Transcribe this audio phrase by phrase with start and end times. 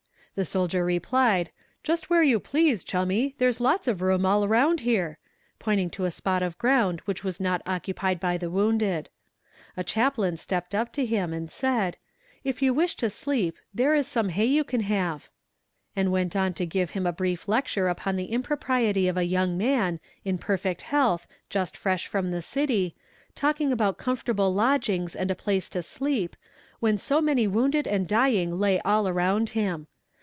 [0.33, 1.51] The soldier replied,
[1.83, 5.17] "Just where you please, chummy; there is lots of room all around here,"
[5.59, 9.09] pointing to a spot of ground which was not occupied by the wounded.
[9.75, 11.97] A chaplain stepped up to him, and said:
[12.45, 15.29] "If you wish to sleep, there is some hay you can have;"
[15.97, 19.57] and went on to give him a brief lecture upon the impropriety of a young
[19.57, 22.95] man, in perfect health, just fresh from the city,
[23.35, 26.37] talking about comfortable lodgings, and a place to sleep,
[26.79, 29.87] when so many wounded and dying lay all around him.